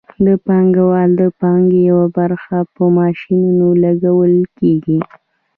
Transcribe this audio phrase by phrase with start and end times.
[0.25, 4.99] د پانګوال د پانګې یوه برخه په ماشینونو لګول کېږي